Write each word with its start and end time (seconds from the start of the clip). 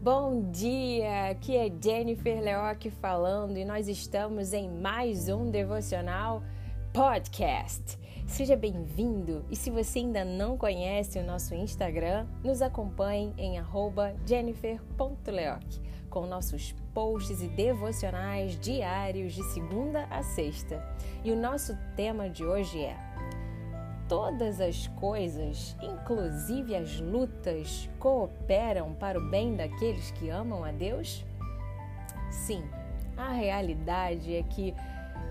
Bom 0.00 0.50
dia, 0.52 1.30
aqui 1.30 1.56
é 1.56 1.68
Jennifer 1.82 2.40
Leoc 2.40 2.88
falando 3.00 3.56
e 3.56 3.64
nós 3.64 3.88
estamos 3.88 4.52
em 4.52 4.70
mais 4.70 5.28
um 5.28 5.50
devocional 5.50 6.44
podcast. 6.92 7.98
Seja 8.26 8.56
bem-vindo 8.56 9.44
e 9.50 9.56
se 9.56 9.68
você 9.68 9.98
ainda 9.98 10.24
não 10.24 10.56
conhece 10.56 11.18
o 11.18 11.24
nosso 11.24 11.54
Instagram, 11.54 12.26
nos 12.44 12.62
acompanhe 12.62 13.34
em 13.36 13.56
jennifer.leoc 14.24 15.64
com 16.08 16.26
nossos 16.26 16.72
posts 16.94 17.42
e 17.42 17.48
devocionais 17.48 18.58
diários 18.58 19.34
de 19.34 19.42
segunda 19.52 20.04
a 20.04 20.22
sexta. 20.22 20.82
E 21.24 21.30
o 21.30 21.36
nosso 21.36 21.76
tema 21.94 22.30
de 22.30 22.44
hoje 22.44 22.82
é 22.82 22.96
todas 24.08 24.60
as 24.60 24.86
coisas, 24.88 25.76
inclusive 25.82 26.74
as 26.74 27.00
lutas, 27.00 27.88
cooperam 27.98 28.94
para 28.94 29.18
o 29.18 29.30
bem 29.30 29.56
daqueles 29.56 30.10
que 30.12 30.28
amam 30.28 30.64
a 30.64 30.70
Deus? 30.70 31.24
Sim, 32.30 32.64
a 33.16 33.32
realidade 33.32 34.34
é 34.34 34.42
que 34.42 34.74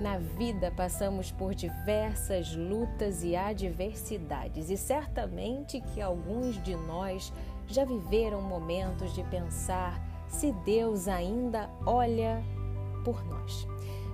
na 0.00 0.18
vida 0.18 0.70
passamos 0.70 1.30
por 1.30 1.54
diversas 1.54 2.54
lutas 2.56 3.22
e 3.22 3.36
adversidades, 3.36 4.70
e 4.70 4.76
certamente 4.76 5.80
que 5.80 6.00
alguns 6.00 6.60
de 6.62 6.74
nós 6.74 7.32
já 7.68 7.84
viveram 7.84 8.40
momentos 8.42 9.14
de 9.14 9.22
pensar 9.24 10.00
se 10.28 10.52
Deus 10.64 11.08
ainda 11.08 11.68
olha 11.86 12.42
por 13.04 13.24
nós. 13.24 13.66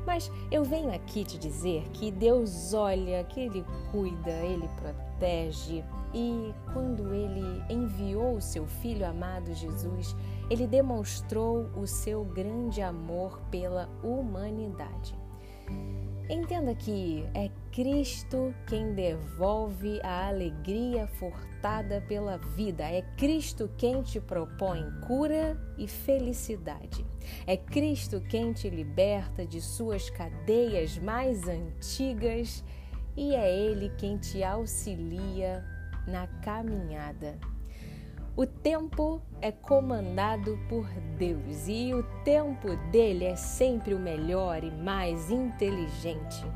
Mas 0.08 0.32
eu 0.50 0.64
venho 0.64 0.90
aqui 0.90 1.22
te 1.22 1.36
dizer 1.36 1.86
que 1.92 2.10
Deus 2.10 2.72
olha, 2.72 3.22
que 3.24 3.40
Ele 3.40 3.62
cuida, 3.92 4.30
Ele 4.30 4.66
protege. 4.80 5.84
E 6.14 6.54
quando 6.72 7.12
Ele 7.12 7.62
enviou 7.68 8.36
o 8.36 8.40
seu 8.40 8.66
Filho 8.66 9.06
amado 9.06 9.52
Jesus, 9.52 10.16
Ele 10.48 10.66
demonstrou 10.66 11.68
o 11.76 11.86
seu 11.86 12.24
grande 12.24 12.80
amor 12.80 13.38
pela 13.50 13.86
humanidade. 14.02 15.14
Entenda 16.30 16.74
que 16.74 17.24
é 17.32 17.50
Cristo 17.72 18.54
quem 18.66 18.92
devolve 18.92 19.98
a 20.02 20.28
alegria 20.28 21.06
furtada 21.06 22.02
pela 22.06 22.36
vida. 22.36 22.84
É 22.84 23.00
Cristo 23.16 23.70
quem 23.78 24.02
te 24.02 24.20
propõe 24.20 24.84
cura 25.06 25.58
e 25.78 25.88
felicidade. 25.88 27.06
É 27.46 27.56
Cristo 27.56 28.20
quem 28.20 28.52
te 28.52 28.68
liberta 28.68 29.46
de 29.46 29.62
suas 29.62 30.10
cadeias 30.10 30.98
mais 30.98 31.48
antigas 31.48 32.62
e 33.16 33.34
é 33.34 33.50
Ele 33.50 33.90
quem 33.96 34.18
te 34.18 34.44
auxilia 34.44 35.64
na 36.06 36.26
caminhada. 36.42 37.38
O 38.38 38.46
tempo 38.46 39.20
é 39.42 39.50
comandado 39.50 40.56
por 40.68 40.88
Deus 41.18 41.66
e 41.66 41.92
o 41.92 42.04
tempo 42.22 42.76
dele 42.92 43.24
é 43.24 43.34
sempre 43.34 43.94
o 43.94 43.98
melhor 43.98 44.62
e 44.62 44.70
mais 44.70 45.28
inteligente. 45.28 46.46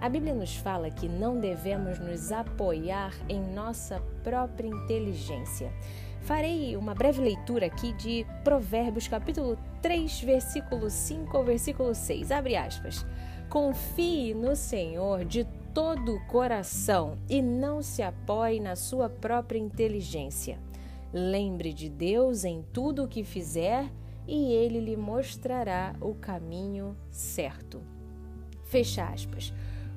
A 0.00 0.08
Bíblia 0.08 0.34
nos 0.34 0.54
fala 0.54 0.88
que 0.88 1.08
não 1.08 1.40
devemos 1.40 1.98
nos 1.98 2.30
apoiar 2.30 3.12
em 3.28 3.40
nossa 3.40 4.00
própria 4.22 4.68
inteligência. 4.68 5.72
Farei 6.20 6.76
uma 6.76 6.94
breve 6.94 7.20
leitura 7.20 7.66
aqui 7.66 7.92
de 7.94 8.24
Provérbios, 8.44 9.08
capítulo 9.08 9.58
3, 9.82 10.20
versículo 10.20 10.88
5 10.88 11.36
ao 11.36 11.42
versículo 11.42 11.92
6. 11.92 12.30
Abre 12.30 12.54
aspas. 12.54 13.04
Confie 13.50 14.32
no 14.32 14.54
Senhor 14.54 15.24
de 15.24 15.44
todo 15.74 16.14
o 16.14 16.26
coração 16.28 17.18
e 17.28 17.42
não 17.42 17.82
se 17.82 18.00
apoie 18.00 18.60
na 18.60 18.76
sua 18.76 19.08
própria 19.08 19.58
inteligência. 19.58 20.56
Lembre 21.12 21.74
de 21.74 21.90
Deus 21.90 22.44
em 22.44 22.62
tudo 22.72 23.04
o 23.04 23.08
que 23.08 23.22
fizer 23.22 23.90
e 24.26 24.52
ele 24.52 24.80
lhe 24.80 24.96
mostrará 24.96 25.94
o 26.00 26.14
caminho 26.14 26.96
certo. 27.10 27.82
Fecha 28.64 29.04
aspas. 29.04 29.52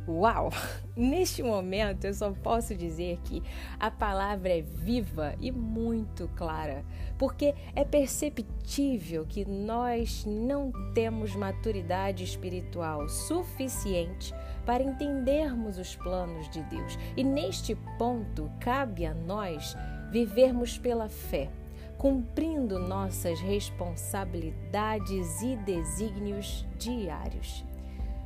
Uau! 0.07 0.51
Neste 0.95 1.41
momento 1.41 2.05
eu 2.05 2.13
só 2.13 2.31
posso 2.31 2.75
dizer 2.75 3.19
que 3.23 3.41
a 3.79 3.89
palavra 3.89 4.49
é 4.49 4.61
viva 4.61 5.35
e 5.39 5.51
muito 5.51 6.27
clara, 6.35 6.85
porque 7.17 7.55
é 7.75 7.83
perceptível 7.83 9.25
que 9.25 9.45
nós 9.45 10.23
não 10.25 10.71
temos 10.93 11.35
maturidade 11.35 12.23
espiritual 12.23 13.09
suficiente 13.09 14.33
para 14.65 14.83
entendermos 14.83 15.77
os 15.77 15.95
planos 15.95 16.49
de 16.49 16.61
Deus. 16.63 16.97
E 17.17 17.23
neste 17.23 17.75
ponto 17.97 18.49
cabe 18.59 19.05
a 19.05 19.13
nós 19.13 19.75
vivermos 20.11 20.77
pela 20.77 21.09
fé, 21.09 21.49
cumprindo 21.97 22.79
nossas 22.79 23.39
responsabilidades 23.39 25.41
e 25.41 25.55
desígnios 25.57 26.65
diários. 26.77 27.63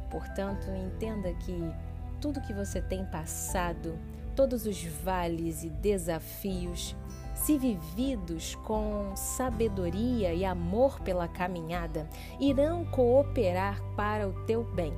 Portanto, 0.09 0.69
entenda 0.71 1.33
que 1.33 1.71
tudo 2.19 2.41
que 2.41 2.53
você 2.53 2.81
tem 2.81 3.05
passado, 3.05 3.97
todos 4.35 4.65
os 4.65 4.83
vales 4.83 5.63
e 5.63 5.69
desafios, 5.69 6.95
se 7.33 7.57
vividos 7.57 8.55
com 8.55 9.15
sabedoria 9.15 10.33
e 10.33 10.43
amor 10.43 10.99
pela 10.99 11.27
caminhada, 11.27 12.09
irão 12.39 12.83
cooperar 12.85 13.81
para 13.95 14.27
o 14.27 14.33
teu 14.45 14.63
bem, 14.63 14.93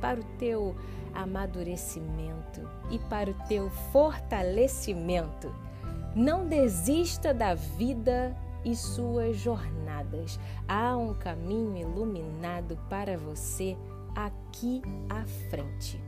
para 0.00 0.20
o 0.20 0.24
teu 0.38 0.76
amadurecimento 1.12 2.68
e 2.90 2.98
para 2.98 3.30
o 3.30 3.34
teu 3.48 3.70
fortalecimento 3.92 5.63
não 6.14 6.46
desista 6.46 7.34
da 7.34 7.54
vida 7.54 8.36
e 8.64 8.74
suas 8.74 9.36
jornadas. 9.36 10.38
Há 10.66 10.96
um 10.96 11.14
caminho 11.14 11.76
iluminado 11.76 12.78
para 12.88 13.16
você 13.16 13.76
aqui 14.14 14.80
à 15.08 15.24
frente. 15.50 16.00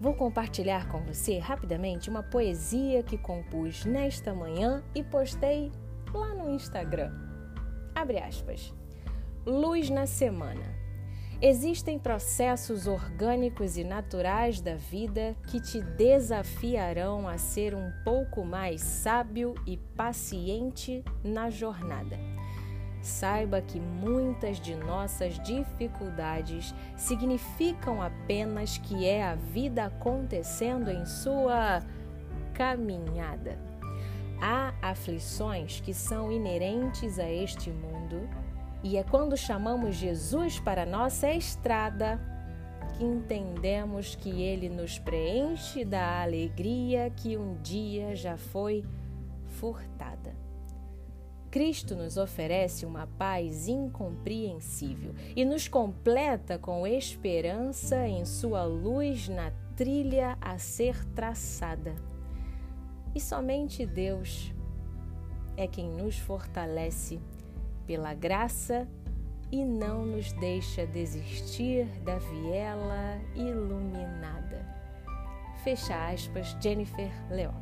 Vou 0.00 0.14
compartilhar 0.14 0.88
com 0.88 1.00
você 1.02 1.38
rapidamente 1.38 2.10
uma 2.10 2.24
poesia 2.24 3.02
que 3.02 3.16
compus 3.16 3.84
nesta 3.84 4.34
manhã 4.34 4.82
e 4.94 5.02
postei 5.04 5.70
lá 6.12 6.34
no 6.34 6.50
Instagram. 6.50 7.12
Abre 7.94 8.18
aspas. 8.18 8.74
Luz 9.46 9.90
na 9.90 10.06
semana. 10.06 10.81
Existem 11.44 11.98
processos 11.98 12.86
orgânicos 12.86 13.76
e 13.76 13.82
naturais 13.82 14.60
da 14.60 14.76
vida 14.76 15.34
que 15.48 15.60
te 15.60 15.82
desafiarão 15.82 17.26
a 17.26 17.36
ser 17.36 17.74
um 17.74 17.90
pouco 18.04 18.44
mais 18.44 18.80
sábio 18.80 19.56
e 19.66 19.76
paciente 19.76 21.04
na 21.24 21.50
jornada. 21.50 22.16
Saiba 23.00 23.60
que 23.60 23.80
muitas 23.80 24.60
de 24.60 24.76
nossas 24.76 25.36
dificuldades 25.40 26.72
significam 26.96 28.00
apenas 28.00 28.78
que 28.78 29.04
é 29.04 29.24
a 29.24 29.34
vida 29.34 29.86
acontecendo 29.86 30.92
em 30.92 31.04
sua 31.04 31.82
caminhada. 32.54 33.58
Há 34.40 34.72
aflições 34.80 35.80
que 35.80 35.92
são 35.92 36.30
inerentes 36.30 37.18
a 37.18 37.28
este 37.28 37.68
mundo 37.68 38.28
e 38.82 38.96
é 38.96 39.04
quando 39.04 39.36
chamamos 39.36 39.94
Jesus 39.94 40.58
para 40.58 40.84
nossa 40.84 41.30
estrada 41.30 42.20
que 42.96 43.04
entendemos 43.04 44.14
que 44.14 44.42
ele 44.42 44.68
nos 44.68 44.98
preenche 44.98 45.84
da 45.84 46.22
alegria 46.22 47.10
que 47.10 47.36
um 47.36 47.60
dia 47.62 48.14
já 48.14 48.36
foi 48.36 48.84
furtada. 49.46 50.34
Cristo 51.50 51.94
nos 51.94 52.16
oferece 52.16 52.86
uma 52.86 53.06
paz 53.06 53.68
incompreensível 53.68 55.14
e 55.36 55.44
nos 55.44 55.68
completa 55.68 56.58
com 56.58 56.86
esperança 56.86 58.08
em 58.08 58.24
Sua 58.24 58.64
luz 58.64 59.28
na 59.28 59.52
trilha 59.76 60.36
a 60.40 60.58
ser 60.58 61.04
traçada. 61.10 61.94
E 63.14 63.20
somente 63.20 63.84
Deus 63.84 64.50
é 65.54 65.66
quem 65.66 65.90
nos 65.90 66.16
fortalece 66.18 67.20
pela 67.92 68.14
graça 68.14 68.88
e 69.50 69.62
não 69.66 70.06
nos 70.06 70.32
deixa 70.32 70.86
desistir 70.86 71.84
da 72.02 72.16
viela 72.16 73.20
iluminada. 73.34 74.64
Fecha 75.62 76.08
aspas, 76.08 76.56
Jennifer 76.58 77.10
Leoc. 77.30 77.52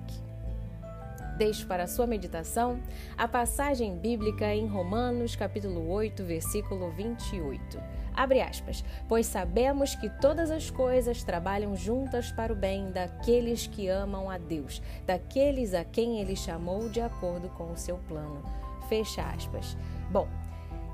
Deixo 1.36 1.66
para 1.66 1.88
sua 1.88 2.06
meditação 2.06 2.80
a 3.18 3.26
passagem 3.26 3.98
bíblica 3.98 4.54
em 4.54 4.68
Romanos, 4.68 5.34
capítulo 5.34 5.90
8, 5.90 6.22
versículo 6.22 6.92
28. 6.92 7.82
Abre 8.14 8.40
aspas. 8.40 8.84
Pois 9.08 9.26
sabemos 9.26 9.96
que 9.96 10.08
todas 10.20 10.52
as 10.52 10.70
coisas 10.70 11.24
trabalham 11.24 11.74
juntas 11.74 12.30
para 12.30 12.52
o 12.52 12.56
bem 12.56 12.92
daqueles 12.92 13.66
que 13.66 13.88
amam 13.88 14.30
a 14.30 14.38
Deus, 14.38 14.80
daqueles 15.04 15.74
a 15.74 15.84
quem 15.84 16.20
ele 16.20 16.36
chamou 16.36 16.88
de 16.88 17.00
acordo 17.00 17.48
com 17.48 17.72
o 17.72 17.76
seu 17.76 17.98
plano. 18.06 18.44
Fecha 18.88 19.22
aspas. 19.22 19.76
Bom, 20.10 20.26